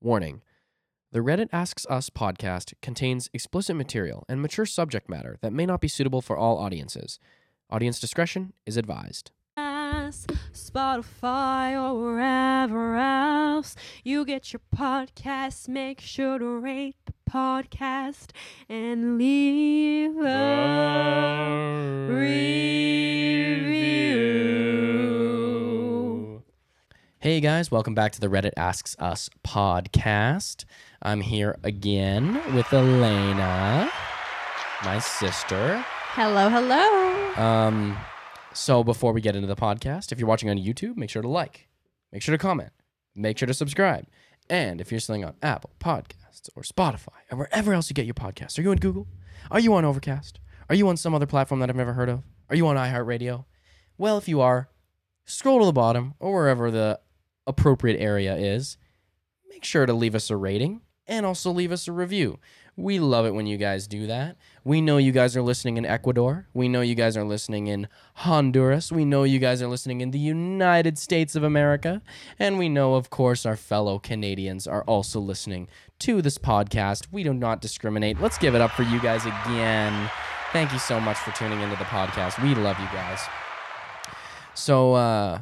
[0.00, 0.42] Warning
[1.10, 5.80] The Reddit Asks Us podcast contains explicit material and mature subject matter that may not
[5.80, 7.18] be suitable for all audiences.
[7.68, 9.32] Audience discretion is advised.
[10.52, 13.74] Spotify or wherever else
[14.04, 15.66] you get your podcasts.
[15.68, 18.30] Make sure to rate the podcast
[18.68, 23.58] and leave a review.
[27.28, 30.64] Hey guys, welcome back to the Reddit Asks Us podcast.
[31.02, 33.90] I'm here again with Alena,
[34.82, 35.84] my sister.
[36.14, 37.34] Hello, hello.
[37.36, 37.98] Um,
[38.54, 41.28] so before we get into the podcast, if you're watching on YouTube, make sure to
[41.28, 41.68] like,
[42.12, 42.70] make sure to comment,
[43.14, 44.06] make sure to subscribe.
[44.48, 48.14] And if you're listening on Apple Podcasts or Spotify or wherever else you get your
[48.14, 49.06] podcasts, are you on Google?
[49.50, 50.40] Are you on Overcast?
[50.70, 52.22] Are you on some other platform that I've never heard of?
[52.48, 53.44] Are you on iHeartRadio?
[53.98, 54.70] Well, if you are,
[55.26, 57.00] scroll to the bottom or wherever the
[57.48, 58.76] appropriate area is.
[59.48, 62.38] Make sure to leave us a rating and also leave us a review.
[62.76, 64.36] We love it when you guys do that.
[64.62, 66.46] We know you guys are listening in Ecuador.
[66.54, 68.92] We know you guys are listening in Honduras.
[68.92, 72.02] We know you guys are listening in the United States of America.
[72.38, 75.66] And we know, of course, our fellow Canadians are also listening
[76.00, 77.08] to this podcast.
[77.10, 78.20] We do not discriminate.
[78.20, 80.08] Let's give it up for you guys again.
[80.52, 82.40] Thank you so much for tuning into the podcast.
[82.40, 83.20] We love you guys.
[84.54, 85.40] So, uh,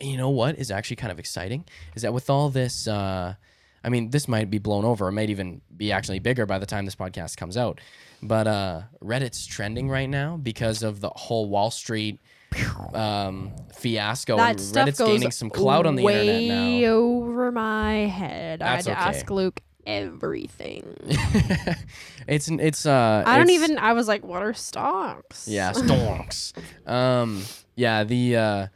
[0.00, 3.34] you know what is actually kind of exciting is that with all this, uh,
[3.82, 5.08] I mean, this might be blown over.
[5.08, 7.80] It might even be actually bigger by the time this podcast comes out.
[8.22, 12.20] But uh, Reddit's trending right now because of the whole Wall Street
[12.94, 14.36] um, fiasco.
[14.36, 16.88] That and stuff Reddit's goes gaining some clout on the internet way now.
[16.88, 18.60] over my head.
[18.60, 19.18] That's I had to okay.
[19.18, 20.96] ask Luke everything.
[22.26, 23.78] it's it's uh I don't it's- even.
[23.78, 26.52] I was like, "What are stocks?" Yeah, stocks.
[26.86, 27.42] um,
[27.76, 28.66] yeah, the uh,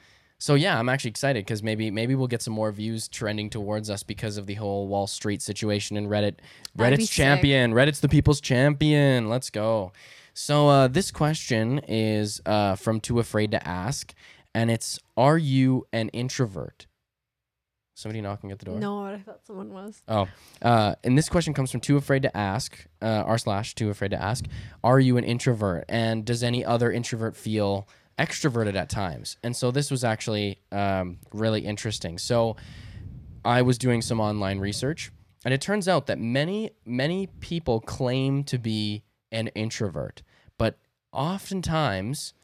[0.40, 3.90] so yeah, I'm actually excited because maybe maybe we'll get some more views trending towards
[3.90, 6.36] us because of the whole Wall Street situation and Reddit.
[6.76, 7.10] Reddit's sick.
[7.10, 7.74] champion.
[7.74, 9.28] Reddit's the people's champion.
[9.28, 9.92] Let's go.
[10.32, 14.14] So uh, this question is uh, from Too Afraid to Ask,
[14.54, 16.86] and it's: Are you an introvert?
[17.92, 18.78] Somebody knocking at the door.
[18.78, 20.00] No, I thought someone was.
[20.08, 20.26] Oh,
[20.62, 24.12] uh, and this question comes from Too Afraid to Ask, uh, r slash Too Afraid
[24.12, 24.46] to Ask.
[24.82, 25.84] Are you an introvert?
[25.86, 27.86] And does any other introvert feel
[28.20, 29.36] extroverted at times?
[29.42, 32.18] And so this was actually um, really interesting.
[32.18, 32.56] So
[33.44, 35.10] I was doing some online research,
[35.44, 40.22] and it turns out that many, many people claim to be an introvert,
[40.58, 40.78] but
[41.12, 42.34] oftentimes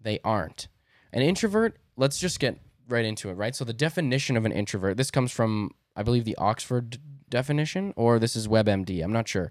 [0.00, 0.68] they aren't.
[1.12, 2.58] An introvert, let's just get
[2.88, 3.54] right into it, right?
[3.54, 8.18] So the definition of an introvert, this comes from, I believe, the Oxford definition, or
[8.18, 9.02] this is WebMD.
[9.04, 9.50] I'm not sure.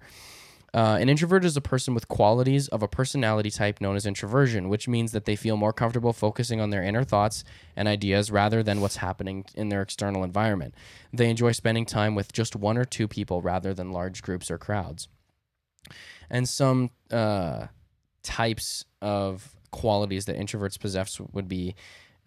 [0.78, 4.70] Uh, an introvert is a person with qualities of a personality type known as introversion,
[4.70, 7.44] which means that they feel more comfortable focusing on their inner thoughts
[7.76, 10.76] and ideas rather than what's happening in their external environment.
[11.12, 14.60] They enjoy spending time with just one or two people rather than large groups or
[14.60, 15.08] crowds.
[16.30, 17.68] And some uh,
[18.22, 21.74] types of qualities that introverts possess would be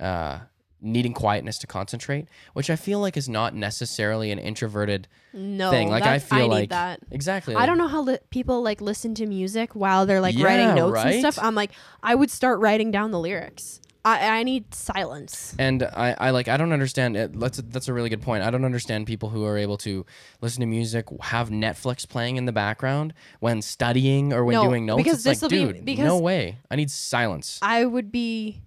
[0.00, 0.40] uh,
[0.82, 5.88] needing quietness to concentrate, which I feel like is not necessarily an introverted No, thing.
[5.90, 7.00] Like I feel need like that.
[7.10, 7.54] exactly.
[7.54, 10.74] I don't know how li- people like listen to music while they're like Yeah, writing
[10.74, 11.14] notes right?
[11.14, 11.38] and stuff.
[11.44, 11.70] I'm like,
[12.02, 13.80] I would start writing down the lyrics.
[14.02, 15.54] I, I need silence.
[15.58, 17.38] And I, I like I don't understand it.
[17.38, 18.42] That's a, that's a really good point.
[18.42, 20.06] I don't understand people who are able to
[20.40, 24.86] listen to music, have Netflix playing in the background when studying or when No, doing
[24.86, 25.02] notes.
[25.04, 26.56] because it's like, this'll be- because- no way.
[26.70, 27.58] I need silence.
[27.60, 28.62] I would be,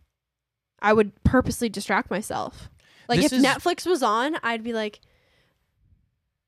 [0.84, 2.70] I would purposely distract myself.
[3.10, 5.00] Like This if is- Netflix was on, I'd be like,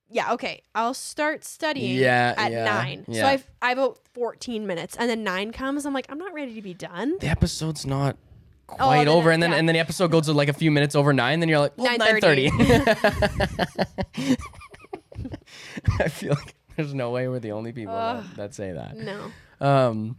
[0.10, 3.06] yeah, okay, I'll start studying Yeah, at yeah, nine.
[3.08, 3.22] yeah.
[3.22, 5.86] So I've I about fourteen minutes, and then nine comes.
[5.86, 7.16] I'm like, I'm not ready to be done.
[7.20, 8.18] the episode's not
[8.70, 10.54] Oh, quite then over, it- and then and then the episode goes to like a
[10.54, 11.40] few minutes over nine.
[11.40, 12.50] Then you're like well, nine thirty.
[16.00, 18.98] I feel like there's no way we're the only people that, that say that.
[18.98, 19.32] No,
[19.62, 20.18] Um,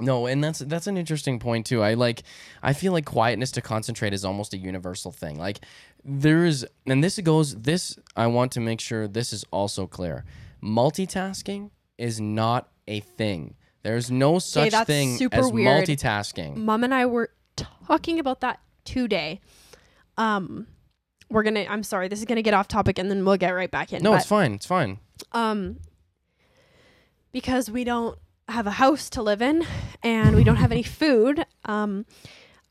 [0.00, 1.82] no, and that's that's an interesting point too.
[1.82, 2.22] I like
[2.62, 5.38] I feel like quietness to concentrate is almost a universal thing.
[5.38, 5.60] Like
[6.04, 7.54] there is, and this goes.
[7.54, 10.24] This I want to make sure this is also clear.
[10.62, 13.54] Multitasking is not a thing.
[13.82, 15.86] There's no such that's thing as weird.
[15.86, 16.56] multitasking.
[16.56, 17.30] Mom and I were
[17.86, 19.40] talking about that today.
[20.18, 20.66] Um,
[21.30, 21.66] we're gonna.
[21.68, 24.02] I'm sorry, this is gonna get off topic, and then we'll get right back in.
[24.02, 24.54] No, but, it's fine.
[24.54, 24.98] It's fine.
[25.32, 25.78] um
[27.32, 29.66] because we don't have a house to live in
[30.02, 32.06] and we don't have any food um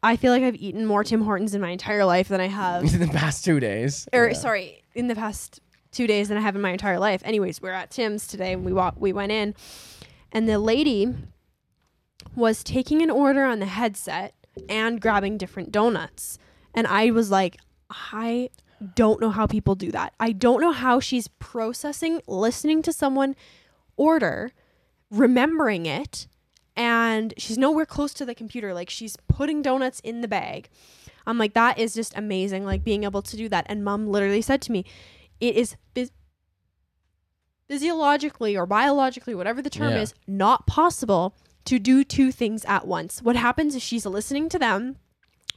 [0.01, 2.83] i feel like i've eaten more tim hortons in my entire life than i have
[2.93, 4.07] In the past two days.
[4.13, 4.33] or Yeah.
[4.33, 5.59] sorry in the past
[5.91, 8.63] two days than i have in my entire life anyways we're at tim's today and
[8.65, 9.53] we walk we went in
[10.31, 11.13] and the lady
[12.35, 14.33] was taking an order on the headset
[14.69, 16.39] and grabbing different donuts
[16.73, 17.57] and i was like
[17.89, 18.49] i
[18.95, 20.13] don't know how people do that.
[20.19, 23.33] I don't know how she's processing listening to someone
[23.95, 24.51] order,
[25.19, 26.27] remembering it,
[26.75, 28.73] and she's nowhere close to the computer.
[28.73, 30.69] Like she's putting donuts in the bag.
[31.27, 33.65] I'm like, that is just amazing, like being able to do that.
[33.67, 34.85] And mom literally said to me,
[35.39, 36.11] it is phys-
[37.67, 40.01] physiologically or biologically, whatever the term Yeah.
[40.01, 41.35] is, not possible
[41.65, 43.21] to do two things at once.
[43.23, 44.97] What happens is she's listening to them,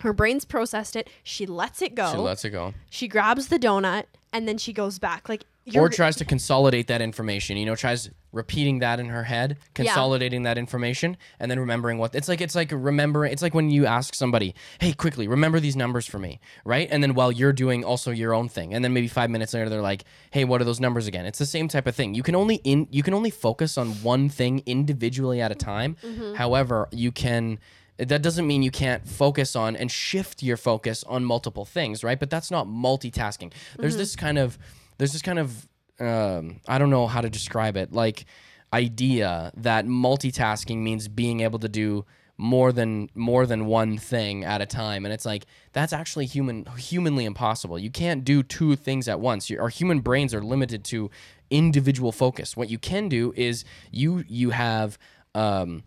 [0.01, 2.73] her brain's processed it, she lets it go, She lets it go.
[2.89, 5.29] she grabs the donut, and then she goes back.
[5.29, 7.57] Like, you're, or tries to consolidate that information.
[7.57, 12.15] You know, tries repeating that in her head, consolidating that information, and then remembering what
[12.15, 12.41] it's like.
[12.41, 13.33] It's like remembering.
[13.33, 16.89] It's like when you ask somebody, "Hey, quickly, remember these numbers for me," right?
[16.91, 19.69] And then while you're doing also your own thing, and then maybe five minutes later,
[19.69, 22.15] they're like, "Hey, what are those numbers again?" It's the same type of thing.
[22.15, 25.97] You can only in you can only focus on one thing individually at a time.
[26.03, 26.35] Mm-hmm.
[26.35, 27.59] However, you can
[27.99, 32.19] that doesn't mean you can't focus on and shift your focus on multiple things, right?
[32.19, 33.53] But that's not multitasking.
[33.77, 33.99] There's mm-hmm.
[33.99, 34.57] this kind of
[34.99, 35.69] there's this kind of
[36.01, 38.25] um, I don't know how to describe it, like
[38.73, 42.05] idea that multitasking means being able to do
[42.37, 45.05] more than more than one thing at a time.
[45.05, 47.79] And it's like that's actually human humanly impossible.
[47.79, 49.51] You can't do two things at once.
[49.51, 51.11] Your- our human brains are limited to
[51.51, 52.57] individual focus.
[52.57, 54.99] What you can do is you you have
[55.35, 55.83] um,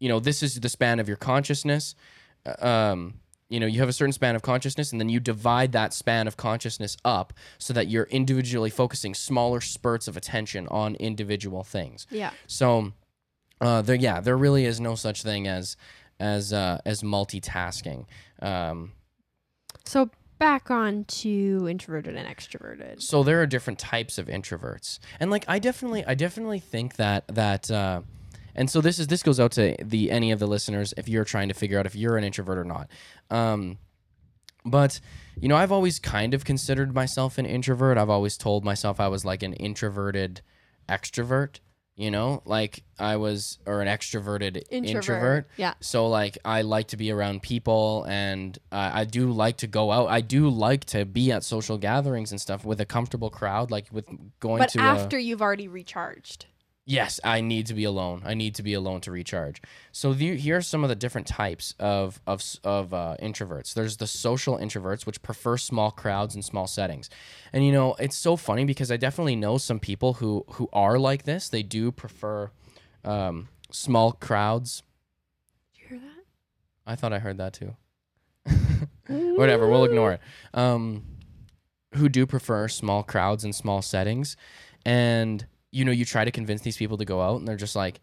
[0.00, 1.94] you know this is the span of your consciousness
[2.46, 3.14] uh, um
[3.50, 6.26] you know you have a certain span of consciousness and then you divide that span
[6.26, 12.06] of consciousness up so that you're individually focusing smaller spurts of attention on individual things
[12.10, 12.30] yeah.
[12.46, 12.92] so
[13.60, 15.76] uh there yeah there really is no such thing as
[16.18, 18.06] as uh as multitasking
[18.40, 18.92] um
[19.84, 23.02] So back on to introverted and extroverted.
[23.02, 27.26] so there are different types of introverts and like i definitely i definitely think that
[27.28, 28.00] that uh
[28.54, 31.24] and so this is this goes out to the any of the listeners if you're
[31.24, 32.88] trying to figure out if you're an introvert or not
[33.30, 33.78] um
[34.64, 35.00] but
[35.40, 39.08] you know i've always kind of considered myself an introvert i've always told myself i
[39.08, 40.40] was like an introverted
[40.88, 41.60] extrovert
[41.96, 45.74] you know like i was or an extroverted introvert Yeah.
[45.80, 49.90] so like I like to be around people, and uh, I do like to go
[49.92, 50.08] out.
[50.08, 53.86] I do like to be at social gatherings and stuff with a comfortable crowd, like
[53.92, 54.06] with
[54.40, 54.80] going But to.
[54.80, 56.46] after a, you've already recharged.
[56.90, 58.22] Yes, I need to be alone.
[58.24, 59.62] I need to be alone to recharge.
[59.92, 63.72] So the, here are some of the different types of of of uh, introverts.
[63.72, 67.08] There's the social introverts, which prefer small crowds and small settings,
[67.52, 70.98] and you know it's so funny because I definitely know some people who who are
[70.98, 71.48] like this.
[71.48, 72.50] They do prefer
[73.04, 74.82] um, small crowds.
[75.72, 76.24] Did you hear that?
[76.86, 77.76] I thought I heard that too.
[79.36, 80.20] Whatever, we'll ignore it.
[80.52, 81.04] Um,
[81.94, 84.36] who do prefer small crowds and small settings,
[84.84, 87.76] and you know, you try to convince these people to go out, and they're just
[87.76, 88.00] like,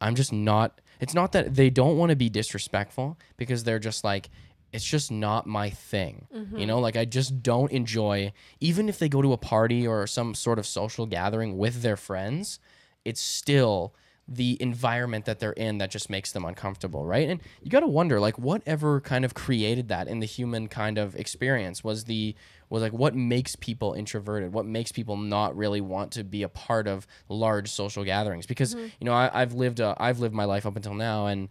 [0.00, 4.04] "I'm just not." It's not that they don't want to be disrespectful because they're just
[4.04, 4.30] like,
[4.72, 6.66] "It's just not my thing." You mm-hmm.
[6.66, 8.32] know, like I just don't enjoy.
[8.60, 11.96] Even if they go to a party or some sort of social gathering with their
[11.96, 12.60] friends,
[13.04, 13.94] it's still
[14.30, 17.28] the environment that they're in that just makes them uncomfortable, right?
[17.30, 20.98] And you got to wonder like whatever kind of created that in the human kind
[20.98, 22.34] of experience was the
[22.68, 24.52] was like what makes people introverted?
[24.52, 28.44] What makes people not really want to be a part of large social gatherings?
[28.44, 31.48] Because you know I, I've lived a, I've lived my life up until now, and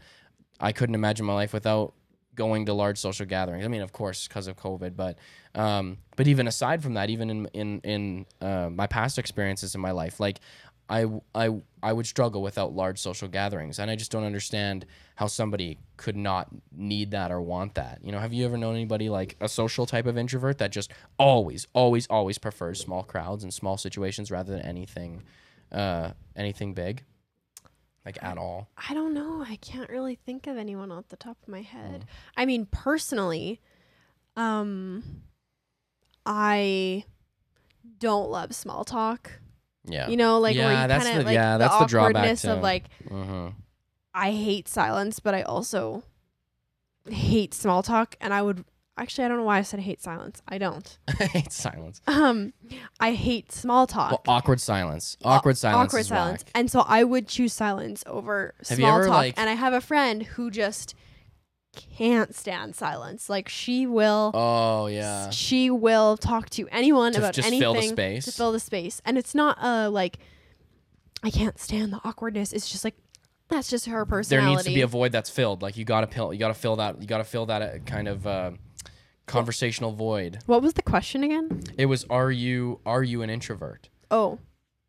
[0.60, 1.94] I couldn't imagine my life without
[2.38, 3.66] going to large social gatherings.
[3.66, 5.18] I mean, of course, because of COVID, but
[5.56, 9.82] um, but even aside from that, even in in in uh, my past experiences in
[9.82, 10.40] my life, like
[10.90, 11.06] I
[11.36, 15.80] I I would struggle without large social gatherings, and I just don't understand how somebody
[15.98, 18.00] could not need that or want that.
[18.04, 20.92] You know, have you ever known anybody like a social type of introvert that just
[21.20, 25.24] always, always, always prefers small crowds and small situations rather than anything,
[25.72, 27.04] uh, anything big,
[28.06, 28.70] like at all?
[28.90, 29.44] I don't know.
[29.48, 32.02] I can't really think of anyone off the top of my head.
[32.02, 32.08] Mm.
[32.38, 33.60] I mean, personally,
[34.36, 35.04] um,
[36.26, 37.04] I
[38.00, 39.32] don't love small talk.
[39.88, 40.08] Yeah.
[40.10, 42.46] You know, like where Yeah, you that's kind the- like yeah, that's the drawback awkwardness
[42.46, 43.48] of like mm-hmm.
[44.14, 46.04] I hate silence, but I also
[47.10, 48.66] hate small talk, and I would
[48.98, 50.42] actually I don't know why I said hate silence.
[50.48, 50.98] I don't.
[51.20, 52.02] I hate silence.
[52.08, 52.54] Um,
[53.00, 54.12] I hate small talk.
[54.12, 55.18] Well, awkward silence.
[55.24, 55.90] Awkward silence.
[55.90, 56.44] awkward silence.
[56.44, 56.52] whack.
[56.56, 59.16] And so I would choose silence over Have small ever, talk.
[59.16, 60.96] like- and I have a friend who just
[61.98, 63.30] can't stand silence.
[63.30, 65.30] Like she will Oh yeah.
[65.30, 68.26] she will talk to anyone To about just anything fill the space.
[68.26, 69.02] to fill the space.
[69.06, 70.18] And it's not a like
[71.24, 72.54] I can't stand the awkwardness.
[72.54, 72.96] It's just like
[73.50, 74.46] that's just her personality.
[74.46, 75.62] there needs to be a void that's filled.
[75.62, 76.34] Like you gotta fill.
[76.34, 77.02] You gotta fill that.
[77.02, 78.52] You gotta fill that uh, kind of uh,
[79.26, 80.40] conversational void.
[80.46, 81.62] what was the question again?
[81.78, 83.90] It was, are you are you an introvert?
[84.12, 84.40] Oh,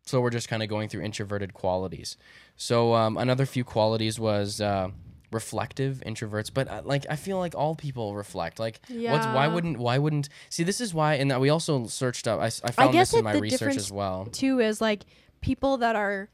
[0.05, 2.15] So we're just kind of going through introverted qualities.
[2.55, 4.89] So um, another few qualities was uh,
[5.31, 8.59] reflective introverts, but uh, like I feel like all people reflect.
[8.59, 10.63] Like, what's why wouldn't why wouldn't see?
[10.63, 12.39] This is why, and that we also searched up.
[12.39, 14.25] i, I found guess this in my research as well.
[14.31, 15.05] too is like
[15.41, 16.29] people that are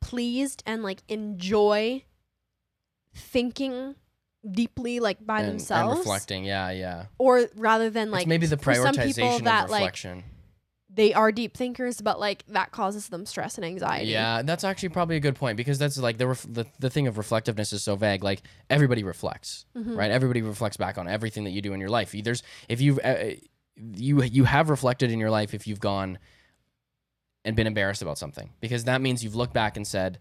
[0.00, 2.04] pleased and like enjoy
[3.14, 3.96] thinking
[4.48, 7.06] deeply like by and, and themselves reflecting, yeah, yeah.
[7.18, 10.24] or rather than like it's maybe the for some people prioritization that, of like, reflection.
[10.96, 14.88] They are deep thinkers but like that causes them stress and anxiety Yeah, that's actually
[14.88, 17.82] probably a good point because that's like the ref- the, the thing of reflectiveness is
[17.84, 18.24] so vague.
[18.24, 19.96] Like everybody reflects, Mhm.
[19.96, 20.10] right?
[20.10, 22.12] Everybody reflects back on everything that you do in your life.
[22.12, 23.36] There's if you've uh,
[23.76, 26.18] you you have reflected in your life if you've gone
[27.44, 30.18] and been embarrassed about something because that means you've looked back and said,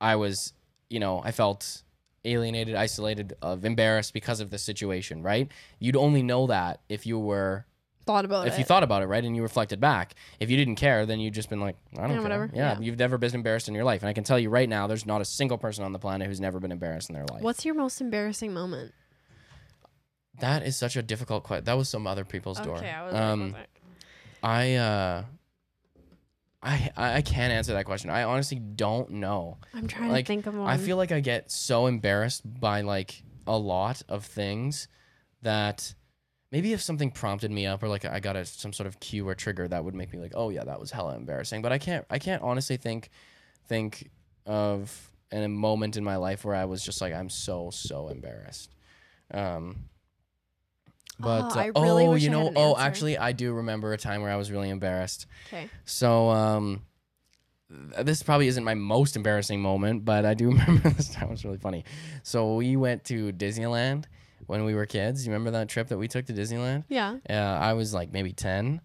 [0.00, 0.52] I was,
[0.90, 1.82] you know, I felt
[2.24, 5.50] alienated, isolated, of embarrassed because of this situation, right?
[5.78, 7.66] You'd only know that if you were
[8.06, 10.14] thought about if it you thought about it, right, and you reflected back.
[10.40, 12.22] If you didn't care, then you'd just been like, I don't Yeah, care.
[12.22, 12.50] whatever.
[12.54, 12.80] Yeah, Yeah.
[12.80, 15.06] you've never been embarrassed in your life, and I can tell you right now, there's
[15.06, 17.42] not a single person on the planet who's never been embarrassed in their life.
[17.42, 18.92] what's your most embarrassing moment
[20.40, 21.64] That is such a difficult question.
[21.64, 22.76] That was some other people's door.
[22.78, 23.56] okay i was um,
[24.42, 25.24] I uh,
[26.62, 28.10] I I I can't answer that question.
[28.10, 29.58] I honestly don't know.
[29.74, 32.80] i'm trying like, to think of one I feel like I get so embarrassed by
[32.80, 34.88] like a lot of things
[35.42, 35.94] that
[36.52, 39.26] maybe if something prompted me up or like I got a, some sort of cue
[39.26, 41.62] or trigger that would make me like, oh yeah, that was hella embarrassing.
[41.62, 43.08] But I can't I can't honestly think
[43.66, 44.10] think
[44.46, 48.08] of an, a moment in my life where I was just like I'm so so
[48.08, 48.70] embarrassed.
[49.32, 49.86] Um,
[51.18, 52.82] but Oh, uh, really oh, you know, an oh, answer.
[52.82, 55.26] actually, I do remember a time where I was really embarrassed.
[55.48, 56.82] okay So, um,
[57.70, 61.30] th- this probably isn't my most embarrassing moment, but I do remember this time it
[61.30, 61.84] was really funny.
[62.24, 64.04] So we went to Disneyland
[64.52, 65.26] when we were kids.
[65.26, 66.84] You remember that trip that we took to Disneyland?
[66.88, 68.80] yeah Uh, I was like maybe ten,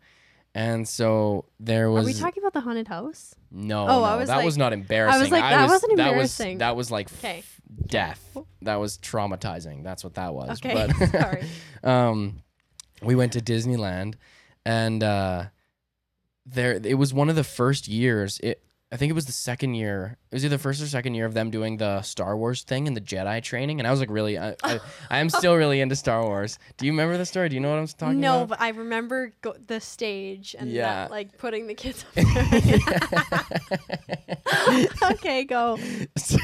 [0.55, 4.15] and so there was are we talking about the haunted house no, Oh, no, I
[4.17, 5.19] was that like- was not embarrassing.
[5.19, 6.53] I was like, that wasn't That embarrassing.
[6.55, 7.37] was that was like Okay.
[7.39, 8.37] f- death.
[8.63, 9.83] That was traumatizing.
[9.83, 10.59] That's what that was.
[10.59, 11.43] okay But sorry
[11.83, 12.41] um,
[13.01, 14.15] we went to Disneyland,
[14.65, 15.45] and uh,
[16.45, 18.39] there it was one of the first years.
[18.41, 20.15] It I think it was the second year.
[20.31, 22.87] It was either the first or second year of them doing the Star Wars thing
[22.87, 24.79] and the Jedi training, and I was like, really, I, I,
[25.09, 26.57] I am still really into Star Wars.
[26.77, 27.49] Do you remember the story?
[27.49, 28.39] Do you know what I'm talking no, about?
[28.39, 30.83] No, but I remember go- the stage and Yeah.
[31.03, 32.13] that, like putting the kids up
[34.71, 34.87] there.
[35.11, 35.77] okay, go.
[36.17, 36.37] so,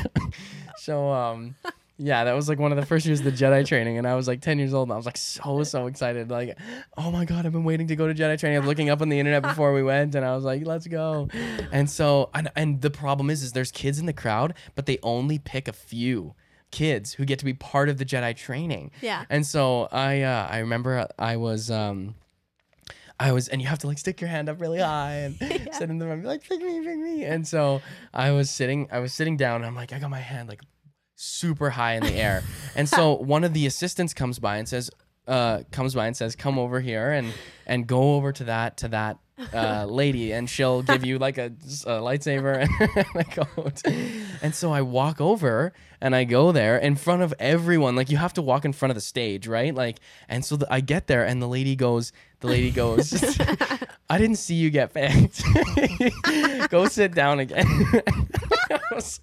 [0.77, 1.55] so um
[1.97, 4.15] yeah that was like one of the first years of the jedi training and i
[4.15, 6.57] was like 10 years old and i was like so so excited like
[6.97, 8.57] oh my god i've been waiting to go to jedi training.
[8.57, 10.87] I was looking up on the internet before we went and i was like let's
[10.87, 11.27] go.
[11.71, 14.97] And so and, and the problem is is there's kids in the crowd but they
[15.03, 16.33] only pick a few
[16.71, 18.89] kids who get to be part of the jedi training.
[19.01, 19.25] Yeah.
[19.29, 22.15] and so I uh, I remember I was um
[23.19, 25.37] I was and you have to like stick your hand up really high and
[25.73, 27.23] sit in the room like pick me pick me.
[27.23, 27.81] And so
[28.13, 30.61] I was sitting I was sitting down and I'm like I got my hand like
[31.15, 32.43] super high in the air
[32.75, 34.89] and so one of the assistants comes by and says
[35.27, 37.33] uh comes by and says come over here and
[37.65, 39.17] and go over to that to that
[39.53, 43.81] uh, lady and she'll give you like a, a lightsaber and a coat.
[44.41, 47.95] And so I walk over and I go there in front of everyone.
[47.95, 49.73] Like you have to walk in front of the stage, right?
[49.73, 53.13] Like, and so the, I get there and the lady goes, the lady goes,
[54.09, 55.41] I didn't see you get picked.
[56.69, 57.65] go sit down again.
[58.69, 59.19] I, was,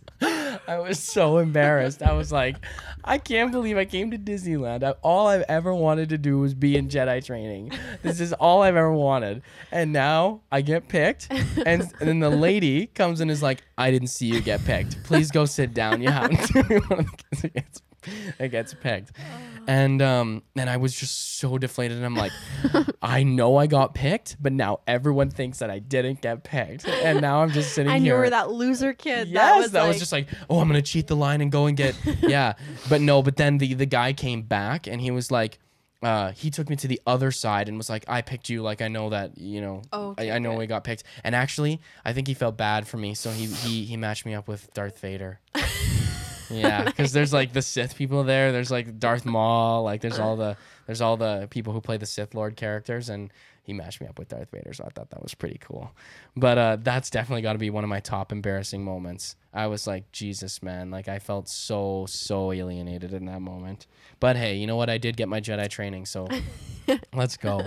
[0.68, 2.02] I was so embarrassed.
[2.02, 2.56] I was like,
[3.04, 4.82] I can't believe I came to Disneyland.
[4.82, 7.72] I, all I've ever wanted to do was be in Jedi training.
[8.02, 9.42] This is all I've ever wanted.
[9.72, 11.28] And now I get picked.
[11.30, 15.02] And, and then the lady comes and is like, I didn't see you get picked.
[15.04, 16.02] Please go sit down.
[16.02, 16.64] You have to.
[16.64, 17.82] be one of the kids gets,
[18.38, 19.12] that gets picked.
[19.66, 21.96] And um, and I was just so deflated.
[21.96, 22.32] And I'm like,
[23.02, 26.86] I know I got picked, but now everyone thinks that I didn't get picked.
[26.86, 27.96] And now I'm just sitting here.
[27.96, 28.14] And here.
[28.14, 29.28] you were that loser kid.
[29.28, 31.76] Yes, that was, like, just like, oh, I'm gonna cheat the line and go and
[31.76, 32.54] get, yeah.
[32.88, 35.58] But no, but then the the guy came back and he was like,
[36.02, 38.62] uh, he took me to the other side and was like, I picked you.
[38.62, 40.58] Like I know that you know, Okay, I, I know good.
[40.60, 41.04] we got picked.
[41.24, 44.34] And actually, I think he felt bad for me, so he he he matched me
[44.34, 45.40] up with Darth Vader.
[46.50, 48.52] Yeah, because there's like the Sith people there.
[48.52, 49.84] There's like Darth Maul.
[49.84, 53.32] Like there's all the there's all the people who play the Sith Lord characters, and
[53.62, 54.72] he matched me up with Darth Vader.
[54.72, 55.92] So I thought that was pretty cool.
[56.36, 59.36] But uh, that's definitely got to be one of my top embarrassing moments.
[59.52, 63.86] I was like, Jesus, man, like I felt so so alienated in that moment.
[64.18, 64.90] But hey, you know what?
[64.90, 66.28] I did get my Jedi training, so
[67.14, 67.66] let's go.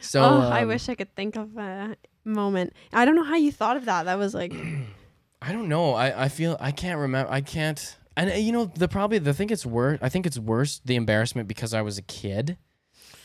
[0.00, 2.72] So oh, I um, wish I could think of a moment.
[2.92, 4.04] I don't know how you thought of that.
[4.04, 4.52] That was like,
[5.42, 5.92] I don't know.
[5.94, 7.30] I, I feel I can't remember.
[7.30, 7.96] I can't.
[8.16, 9.98] And uh, you know the probably the thing it's worse.
[10.02, 12.56] I think it's worse the embarrassment because I was a kid,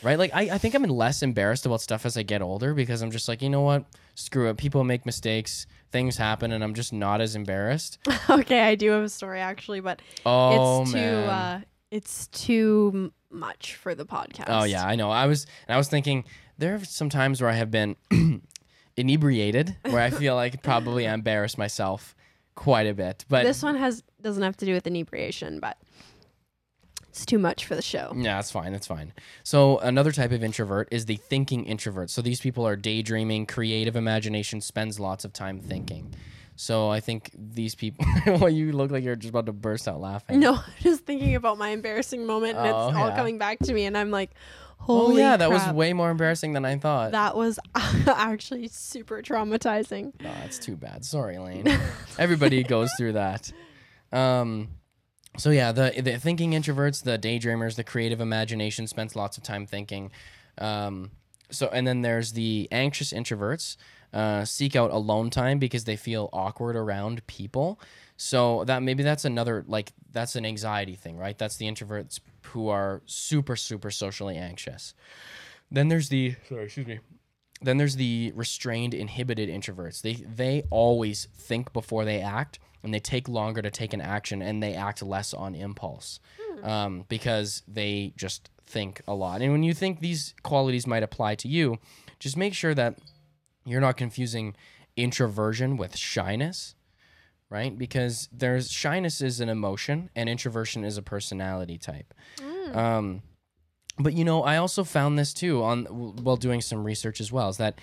[0.03, 0.19] right?
[0.19, 3.11] Like I, I think I'm less embarrassed about stuff as I get older because I'm
[3.11, 3.85] just like you know what.
[4.15, 4.57] screw it.
[4.57, 7.99] People make mistakes, things happen, and I'm just not as embarrassed.
[8.29, 11.29] okay, I do have a story actually, but Oh it's too man.
[11.29, 14.45] uh it's too much for the podcast.
[14.49, 15.09] Oh yeah, I know.
[15.09, 16.25] I was and I was thinking
[16.57, 17.95] there are some times where I have been
[18.97, 22.13] inebriated where I feel like probably I embarrassed myself
[22.61, 23.25] quite a bit.
[23.27, 25.77] But this one has doesn't have to do with inebriation, but
[27.09, 28.13] it's too much for the show.
[28.15, 28.71] yeah, that's fine.
[28.71, 29.11] That's fine.
[29.43, 32.09] So another type of introvert is the thinking introvert.
[32.09, 36.13] So these people are daydreaming, creative imagination, spends lots of time thinking.
[36.55, 38.05] So I think these people.
[38.27, 40.39] well, you look like you're just about to burst out laughing.
[40.39, 43.15] No, just thinking about my embarrassing moment, and Oh, it's all yeah.
[43.15, 44.31] coming back to me, and I'm like,
[44.89, 47.11] Oh holy yeah, that was way more embarrassing than I thought.
[47.11, 47.59] that was
[48.07, 50.19] actually super traumatizing.
[50.21, 51.05] No, that's too bad.
[51.05, 51.67] Sorry, Lane.
[52.17, 53.51] Everybody goes through that.
[54.11, 54.69] Um,
[55.37, 59.65] so yeah, the the thinking introverts, the daydreamers, the creative imagination spends lots of time
[59.65, 60.11] thinking.
[60.57, 61.11] Um,
[61.51, 63.77] so and then there's the anxious introverts,
[64.13, 67.79] uh, seek out alone time because they feel awkward around people.
[68.17, 71.37] So that maybe that's another like that's an anxiety thing, right?
[71.37, 74.93] That's the introverts who are super super socially anxious.
[75.71, 76.99] Then there's the sorry, excuse me.
[77.63, 80.01] Then there's the restrained, inhibited introverts.
[80.01, 84.41] They they always think before they act, and they take longer to take an action,
[84.41, 86.19] and they act less on impulse,
[86.63, 89.41] um, because they just think a lot.
[89.41, 91.77] And when you think these qualities might apply to you,
[92.19, 92.97] just make sure that
[93.65, 94.55] you're not confusing
[94.95, 96.75] introversion with shyness,
[97.49, 97.77] right?
[97.77, 102.13] Because there's shyness is an emotion, and introversion is a personality type.
[102.75, 103.21] Um,
[103.99, 107.49] but you know, I also found this too on while doing some research as well.
[107.49, 107.79] Is that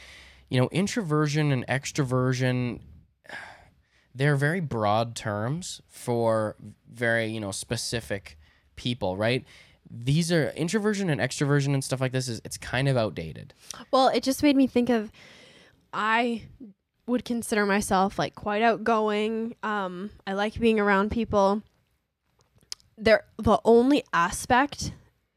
[0.49, 2.81] you know introversion and extroversion
[4.15, 6.57] they're very broad terms for
[6.91, 8.39] very you know specific
[8.77, 9.45] people, right?
[9.91, 13.55] These are introversion and extroversion and stuff like this is it's kind of outdated.
[13.91, 15.11] Well, it just made me think of
[15.93, 16.45] I
[17.07, 19.57] would consider myself like quite outgoing.
[19.63, 21.63] Um, I like being around people.
[22.97, 24.93] There, the only aspect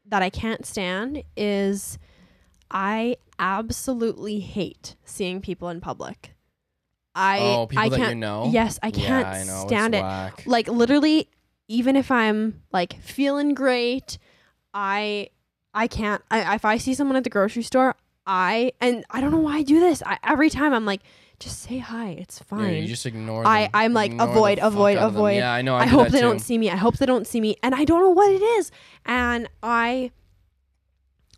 [0.06, 1.98] that I can't stand is
[2.70, 6.34] I absolutely hate seeing people in public.
[7.14, 8.10] I oh, people I that can't.
[8.10, 8.50] you know.
[8.52, 10.02] Yes, I can't yeah, I know, stand it.
[10.02, 10.44] whack.
[10.46, 11.28] Like literally,
[11.68, 14.18] even if I'm like feeling great,
[14.72, 15.28] I
[15.74, 16.22] I can't.
[16.30, 19.56] I, if I see someone at the grocery store, I and I don't know why
[19.58, 20.02] I do this.
[20.04, 21.00] I, every time I'm like,
[21.40, 22.10] just say hi.
[22.10, 22.74] It's Yeah, fine.
[22.82, 23.46] you just ignore.
[23.46, 23.70] I- them.
[23.74, 25.20] I'm like, Ignore avoid, avoid, out of them.
[25.22, 25.36] avoid.
[25.38, 25.74] Yeah, I know.
[25.74, 26.26] I, I hope they too.
[26.26, 26.70] don't see me.
[26.70, 27.56] I hope they don't see me.
[27.62, 28.70] And I don't know what it is.
[29.04, 30.12] And I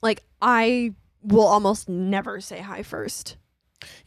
[0.03, 0.93] like I
[1.23, 3.37] will almost never say hi first.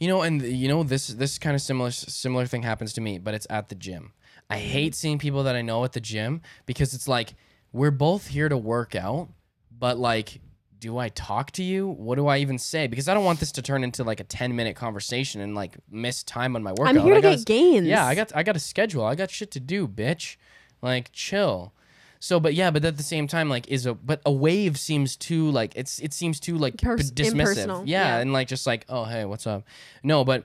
[0.00, 3.18] You know, and you know this this kind of similar similar thing happens to me,
[3.18, 4.12] but it's at the gym.
[4.50, 4.66] I Mm-hmm.
[4.68, 7.34] hate seeing people that I know at the gym because it's like
[7.72, 9.28] we're both here to work out,
[9.76, 10.40] but like
[10.80, 11.88] do I talk to you?
[11.88, 12.86] What do I even say?
[12.86, 15.76] Because I don't want this to turn into like a 10 minute conversation and like
[15.90, 16.88] miss time on my workout.
[16.96, 17.86] I'm here I to gotta get gains.
[17.86, 19.04] yeah, I got I got a schedule.
[19.04, 20.36] I got shit to do, bitch.
[20.82, 21.72] Like chill.
[22.20, 25.16] So, but yeah, but at the same time, like, is a but a wave seems
[25.16, 27.82] too like it's it seems too like Pers- dismissive.
[27.86, 28.18] Yeah, yeah.
[28.18, 29.64] and like just like oh hey what's up?
[30.02, 30.44] No, but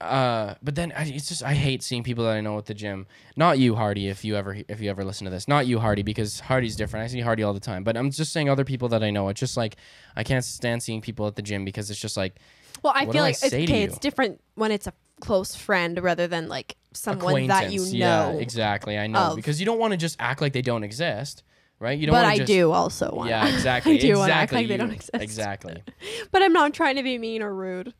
[0.00, 2.74] uh, but then I, it's just I hate seeing people that I know at the
[2.74, 3.06] gym.
[3.36, 5.46] Not you, Hardy, if you ever if you ever listen to this.
[5.46, 7.04] Not you, Hardy, because Hardy's different.
[7.04, 7.84] I see Hardy all the time.
[7.84, 9.28] But I'm just saying other people that I know.
[9.28, 9.76] It's just like
[10.16, 12.36] I can't stand seeing people at the gym because it's just like
[12.82, 13.82] Well, I feel do I like it's okay.
[13.82, 17.86] It's different when it's a close friend rather than like someone that you know.
[17.88, 18.98] Yeah, exactly.
[18.98, 19.36] I know of.
[19.36, 21.42] because you don't want to just act like they don't exist,
[21.78, 21.98] right?
[21.98, 22.14] You don't.
[22.14, 23.28] But I just, do also want.
[23.28, 23.98] Yeah, exactly.
[23.98, 24.58] I do want to act exactly.
[24.58, 25.10] like they don't exist.
[25.14, 25.82] Exactly.
[26.32, 27.92] But I'm not trying to be mean or rude.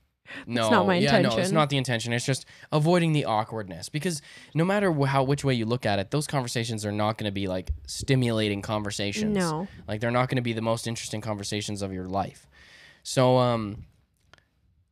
[0.46, 2.12] No, not my yeah, no, it's not the intention.
[2.12, 4.22] It's just avoiding the awkwardness because
[4.54, 7.28] no matter wh- how which way you look at it, those conversations are not going
[7.28, 9.36] to be like stimulating conversations.
[9.36, 9.68] No.
[9.88, 12.46] like they're not going to be the most interesting conversations of your life.
[13.02, 13.84] So, um,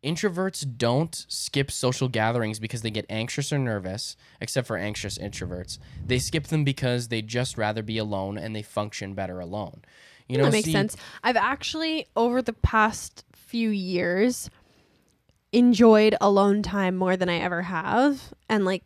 [0.03, 5.79] introverts don't skip social gatherings because they get anxious or nervous, except for anxious introverts.
[6.07, 9.83] They skip them because they just rather be alone and they function better alone.
[10.29, 10.97] You know, that makes see- sense.
[11.23, 14.51] I've actually over the past few years
[15.53, 18.85] enjoyed alone time more than I ever have and like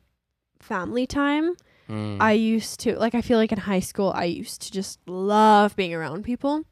[0.60, 1.54] family time.
[1.88, 2.18] Mm.
[2.20, 5.76] I used to like I feel like in high school I used to just love
[5.76, 6.64] being around people.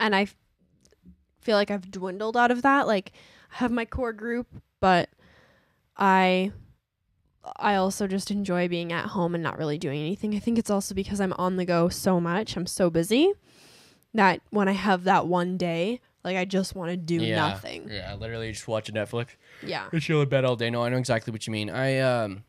[0.00, 0.36] And I f-
[1.40, 2.86] feel like I've dwindled out of that.
[2.86, 3.12] Like
[3.52, 4.46] I have my core group,
[4.80, 5.10] but
[5.96, 6.52] I
[7.56, 10.34] I also just enjoy being at home and not really doing anything.
[10.34, 12.56] I think it's also because I'm on the go so much.
[12.56, 13.32] I'm so busy
[14.14, 17.88] that when I have that one day, like I just want to do yeah, nothing.
[17.90, 19.28] Yeah, literally just watching Netflix.
[19.62, 19.88] Yeah.
[20.00, 20.70] Chill in bed all day.
[20.70, 21.70] No, I know exactly what you mean.
[21.70, 22.44] I um,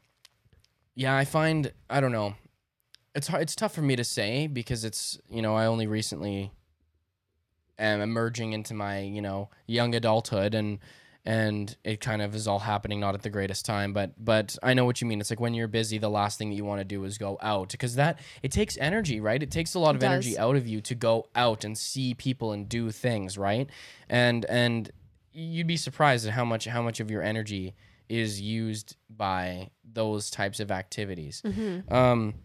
[0.96, 2.36] yeah, I find I don't know.
[3.14, 3.44] It's hard.
[3.44, 6.52] It's tough for me to say because it's you know I only recently
[7.78, 10.80] am emerging into my you know young adulthood and
[11.26, 14.74] and it kind of is all happening not at the greatest time but but i
[14.74, 15.20] know what you mean.
[15.20, 17.38] It's like when you're busy the last thing that you want to do is go
[17.42, 19.42] out because that it takes energy right?
[19.42, 22.14] It takes a lot It of energy out of you to go out and see
[22.14, 23.70] people and do things right?
[24.08, 24.92] And and
[25.34, 27.76] you'd be surprised at how much how much of your energy
[28.08, 31.42] is used by those types of activities.
[31.44, 31.94] Mm-hmm.
[31.94, 32.36] um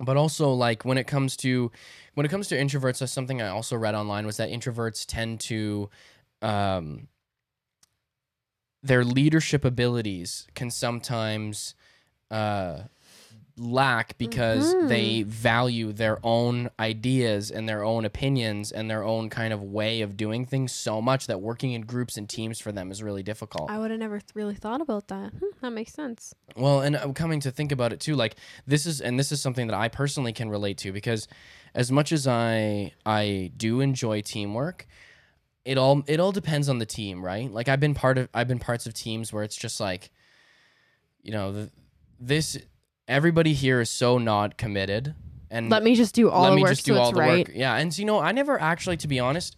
[0.00, 1.70] but also like when it comes to
[2.14, 5.40] when it comes to introverts that's something i also read online was that introverts tend
[5.40, 5.90] to
[6.42, 7.08] um
[8.82, 11.74] their leadership abilities can sometimes
[12.30, 12.82] uh
[13.60, 14.88] lack because Mhm.
[14.88, 20.00] they value their own ideas and their own opinions and their own kind of way
[20.00, 23.24] of doing things so much that working in groups and teams for them is really
[23.24, 23.68] difficult.
[23.68, 25.32] I would have never th- really thought about that.
[25.32, 26.34] Hmm, that makes sense.
[26.56, 29.40] Well, and I'm coming to think about it too, like this is, and this is
[29.40, 31.26] something that I personally can relate to because
[31.74, 34.86] as much as I I do enjoy teamwork,
[35.68, 37.52] it all it all depends on the team, right?
[37.52, 40.10] Like I've been part of I've been parts of teams where it's just like,
[41.20, 41.70] you know, the,
[42.18, 42.56] this
[43.06, 45.14] everybody here is so not committed,
[45.50, 47.20] and Let me just do all let the me work just do so all the
[47.20, 47.46] right.
[47.46, 47.54] work.
[47.54, 49.56] Yeah, and so, you know, I never actually, to be honest,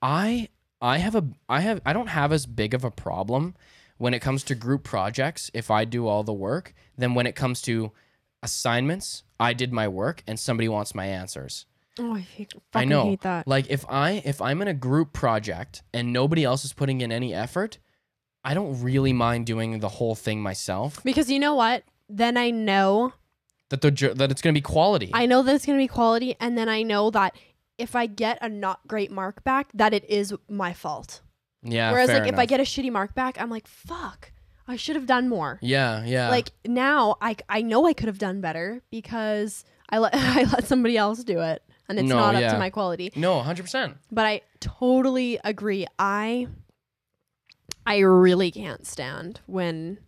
[0.00, 0.48] I
[0.80, 3.56] I have a I have I don't have as big of a problem
[3.96, 7.34] when it comes to group projects if I do all the work than when it
[7.34, 7.90] comes to
[8.44, 9.24] assignments.
[9.40, 11.66] I did my work and somebody wants my answers.
[11.98, 13.04] Oh, I hate, I know.
[13.04, 13.46] hate that.
[13.46, 17.10] Like if I if I'm in a group project and nobody else is putting in
[17.12, 17.78] any effort,
[18.44, 21.02] I don't really mind doing the whole thing myself.
[21.04, 21.84] Because you know what?
[22.08, 23.12] Then I know
[23.70, 25.10] That the that it's going to be quality.
[25.12, 27.34] I know that it's going to be quality and then I know that
[27.76, 31.20] if I get a not great mark back that it is my fault.
[31.62, 31.90] yeah.
[31.92, 34.32] Whereas like if I get a shitty mark back, I'm like, "Fuck.
[34.66, 36.28] I should have done more." yeah, yeah.
[36.30, 40.66] Like now I I know I could have done better because I let I let
[40.66, 42.52] somebody else do it and it's No, not up yeah.
[42.52, 43.12] to my quality.
[43.16, 43.96] no, hundred percent.
[44.10, 45.86] But I totally agree.
[45.98, 46.48] I
[47.86, 49.98] I really can't stand when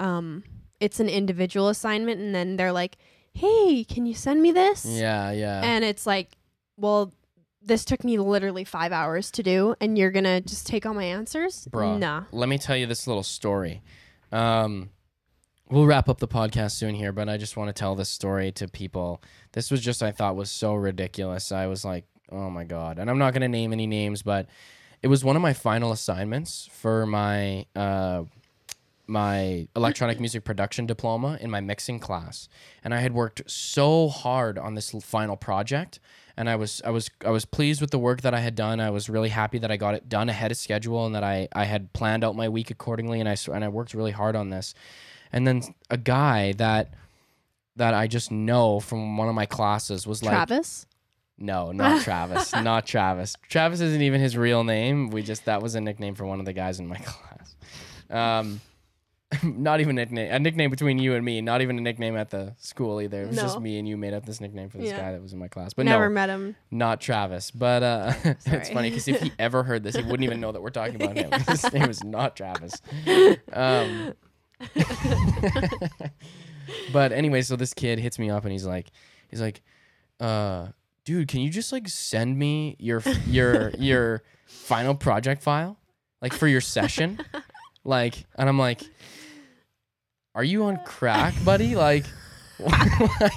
[0.00, 0.42] um
[0.80, 2.96] it's an individual assignment and then they're like,
[3.32, 5.60] "Hey, can you send me this?" Yeah, yeah.
[5.62, 6.36] And it's like,
[6.76, 7.12] "Well,
[7.64, 10.94] this took me literally 5 hours to do and you're going to just take all
[10.94, 11.98] my answers?" Bruh.
[11.98, 12.24] Nah.
[12.32, 13.82] Let me tell you this little story.
[14.32, 14.90] Um,
[15.72, 18.52] we'll wrap up the podcast soon here, but I just want to tell this story
[18.52, 19.22] to people.
[19.52, 21.50] This was just I thought was so ridiculous.
[21.50, 22.98] I was like, oh my god.
[22.98, 24.48] And I'm not gonna name any names, but
[25.02, 28.24] it was one of my final assignments for my uh,
[29.06, 32.48] my electronic music production diploma in my mixing class
[32.84, 35.98] and i had worked so hard on this final project
[36.36, 38.78] and i was i was i was pleased with the work that i had done
[38.78, 41.48] i was really happy that i got it done ahead of schedule and that i
[41.52, 44.50] i had planned out my week accordingly and i and i worked really hard on
[44.50, 44.72] this
[45.32, 46.92] and then a guy that
[47.76, 50.86] that i just know from one of my classes was like Travis?
[51.38, 52.52] no, not Travis.
[52.52, 53.34] not Travis.
[53.48, 55.10] Travis isn't even his real name.
[55.10, 57.56] We just that was a nickname for one of the guys in my class.
[58.10, 58.60] Um,
[59.42, 60.30] not even a nickname.
[60.32, 61.40] A nickname between you and me.
[61.40, 63.22] Not even a nickname at the school either.
[63.22, 65.00] It was just me and you made up this nickname for this Yeah.
[65.00, 65.72] guy that was in my class.
[65.72, 66.54] But Never no, met him.
[66.70, 67.50] not Travis.
[67.50, 68.12] But uh,
[68.46, 70.96] it's funny because if he ever heard this, he wouldn't even know that we're talking
[71.02, 71.30] about him.
[71.48, 72.74] his name is not Travis.
[73.52, 74.12] Um,
[76.92, 78.90] but anyway, so this kid hits me up and he's like,
[79.28, 79.62] he's like,
[80.20, 80.68] uh,
[81.04, 85.78] dude, can you just like send me your your your final project file,
[86.20, 87.18] like for your session,
[87.84, 88.82] like, and I'm like,
[90.34, 91.74] are you on crack, buddy?
[91.74, 92.04] Like,
[93.20, 93.32] like,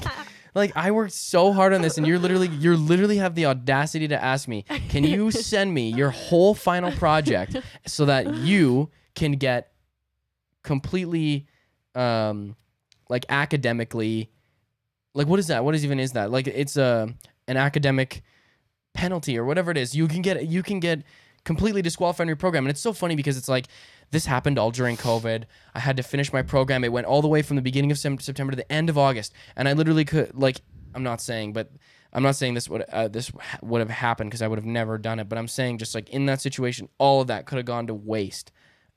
[0.53, 4.07] like I worked so hard on this, and you're literally you're literally have the audacity
[4.07, 9.33] to ask me, can you send me your whole final project so that you can
[9.33, 9.71] get
[10.65, 11.47] completely
[11.95, 12.56] um
[13.08, 14.30] like academically
[15.15, 15.63] like what is that?
[15.63, 16.30] What is even is that?
[16.30, 17.10] Like it's a
[17.47, 18.21] an academic
[18.93, 19.95] penalty or whatever it is.
[19.95, 21.04] You can get you can get
[21.45, 22.65] completely disqualified from your program.
[22.65, 23.67] And it's so funny because it's like
[24.12, 25.45] this happened all during covid.
[25.73, 26.84] I had to finish my program.
[26.84, 29.34] It went all the way from the beginning of september to the end of august.
[29.56, 30.62] And i literally could like
[30.93, 31.71] i'm not saying but
[32.13, 34.97] i'm not saying this would uh, this would have happened because i would have never
[34.97, 35.30] done it.
[35.30, 37.93] But i'm saying just like in that situation all of that could have gone to
[37.93, 38.51] waste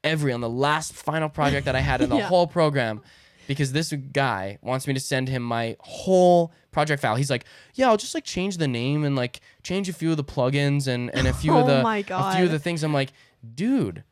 [0.04, 2.26] every on the last final project that i had in the Yeah.
[2.28, 3.00] whole program
[3.46, 7.16] because this guy wants me to send him my whole project file.
[7.16, 10.18] He's like, "Yeah, I'll just like change the name and like change a few of
[10.18, 12.82] the plugins and and a few of Oh the my a few of the things."
[12.84, 13.10] I'm like,
[13.54, 14.04] "Dude,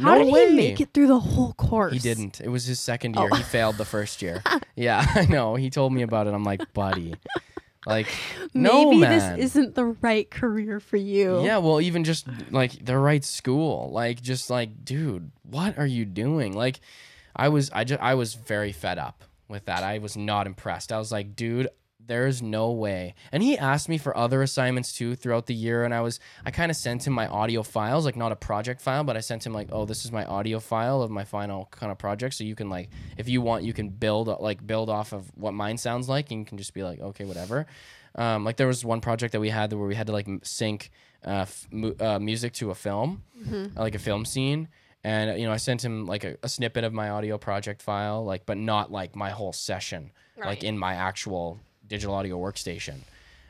[0.00, 1.92] How no did way." he make it through the whole course?
[1.92, 2.40] He didn't.
[2.40, 3.28] It was his second year.
[3.30, 3.34] Oh.
[3.34, 4.40] He failed the first year.
[4.76, 5.56] yeah, I know.
[5.56, 6.32] He told me about it.
[6.32, 7.16] I'm like, buddy,
[7.88, 8.06] like,
[8.54, 9.36] no, Maybe man.
[9.38, 11.42] this isn't the right career for you.
[11.42, 16.04] Yeah, well, even just like the right school, like just like, dude, what are you
[16.04, 16.52] doing?
[16.52, 16.80] Like,
[17.34, 19.82] I was, I just, I was very fed up with that.
[19.82, 20.92] I was not impressed.
[20.92, 21.68] I was like, dude,
[22.08, 23.14] there's no way.
[23.30, 25.84] And he asked me for other assignments too throughout the year.
[25.84, 28.80] And I was, I kind of sent him my audio files, like not a project
[28.80, 31.68] file, but I sent him like, oh, this is my audio file of my final
[31.70, 32.34] kind of project.
[32.34, 35.52] So you can like, if you want, you can build like build off of what
[35.54, 37.66] mine sounds like, and you can just be like, okay, whatever.
[38.14, 40.90] Um, like there was one project that we had where we had to like sync
[41.26, 43.22] uh, f- mu- uh, music to a film,
[43.76, 44.68] uh, like a film scene.
[45.04, 48.24] And you know, I sent him like a, a snippet of my audio project file,
[48.24, 50.10] like, but not like my whole session,
[50.46, 52.96] like in my actual digital audio workstation.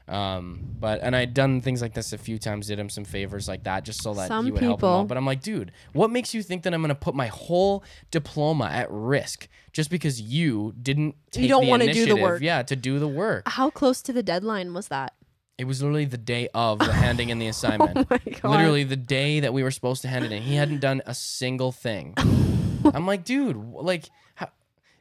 [0.08, 3.46] Um, but and I'd done things like this a few times, did him some favors
[3.46, 5.08] like that, just so that Some he would help him out.
[5.08, 8.70] But I'm like, dude, what makes you think that I'm gonna put my whole diploma
[8.72, 12.40] at risk just because you didn't take don't wanna do the work.
[12.40, 13.42] Yeah, to do the work.
[13.46, 15.12] How close to the deadline was that?
[15.58, 17.98] It was literally the day of the handing in the assignment.
[17.98, 18.50] Oh my god.
[18.50, 20.42] literally the day that we were supposed to hand it in.
[20.42, 22.14] He hadn't done a single thing.
[22.94, 24.48] I'm like, dude, like, how,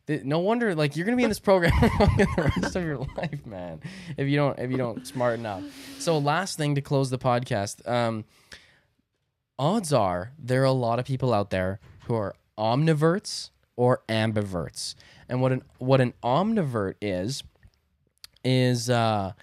[0.08, 3.82] no wonder, like, you're gonna be in this program the rest of your life, man.
[4.15, 5.62] If you don't, if you don't smarten up.
[6.00, 7.88] So, last thing to close the podcast.
[7.88, 8.26] Um,
[9.60, 14.96] odds are there are a lot of people out there who are omniverts or ambiverts,
[15.28, 17.43] and what an what an omnivert is
[18.43, 19.34] is uh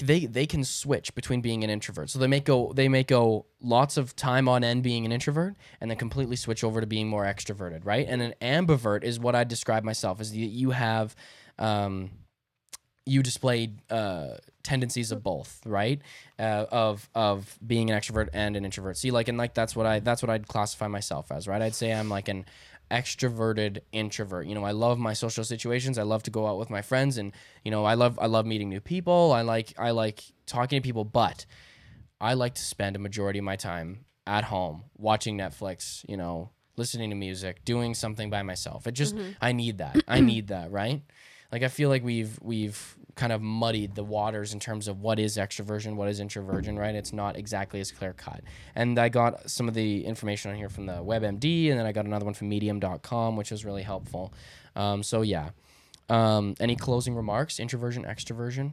[0.00, 2.10] they they can switch between being an introvert.
[2.10, 5.54] So they may go they may go lots of time on end being an introvert
[5.80, 8.06] and then completely switch over to being more extroverted, right?
[8.08, 11.14] And an ambivert is what I describe myself as you- have
[11.58, 12.10] um
[13.08, 14.30] you display uh,
[14.64, 16.02] tendencies of both, right?
[16.38, 18.96] Uh, of of being an extrovert and an introvert.
[18.96, 21.62] See, like, and like that's what I that's what I'd classify myself as, right?
[21.62, 22.44] I'd say I'm like an
[22.90, 24.46] extroverted introvert.
[24.46, 25.98] You know, I love my social situations.
[25.98, 27.32] I love to go out with my friends, and
[27.64, 29.32] you know, I love I love meeting new people.
[29.32, 31.46] I like I like talking to people, but
[32.20, 36.04] I like to spend a majority of my time at home watching Netflix.
[36.08, 38.86] You know, listening to music, doing something by myself.
[38.86, 39.32] It just mm-hmm.
[39.40, 40.02] I need that.
[40.08, 41.02] I need that, right?
[41.52, 45.18] Like I feel like we've we've kind of muddied the waters in terms of what
[45.18, 46.94] is extroversion, what is introversion, right?
[46.94, 48.42] It's not exactly as clear cut.
[48.74, 51.92] And I got some of the information on here from the WebMD, and then I
[51.92, 54.32] got another one from Medium.com, which was really helpful.
[54.74, 55.50] Um, so yeah.
[56.08, 57.58] Um, any closing remarks?
[57.58, 58.72] Introversion, extroversion?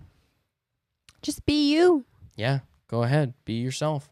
[1.22, 2.06] Just be you.
[2.36, 4.12] Yeah, go ahead, be yourself.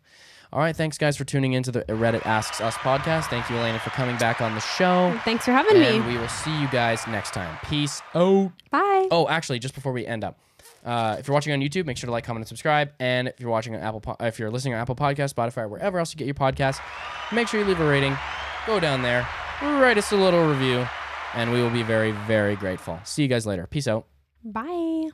[0.54, 3.30] All right, thanks guys for tuning into the Reddit Asks Us podcast.
[3.30, 5.18] Thank you, Alena, for coming back on the show.
[5.24, 6.14] Thanks for having And me.
[6.14, 7.58] we will see you guys next time.
[7.70, 8.52] Peace Oh.
[8.70, 9.08] Bye.
[9.12, 10.38] Oh, actually, just before we end up,
[10.86, 12.92] uh, if you're watching on YouTube, make sure to like, comment, and subscribe.
[13.00, 15.68] And if you're watching on Apple, po- if you're listening on Apple Podcast, Spotify, or
[15.70, 16.82] wherever else you get your podcast,
[17.32, 18.18] make sure you leave a rating.
[18.68, 19.26] Go down there,
[19.62, 20.86] write us a little review,
[21.34, 23.00] and we will be very, very grateful.
[23.06, 23.68] See you guys later.
[23.68, 24.06] Peace out.
[24.44, 25.12] Bye.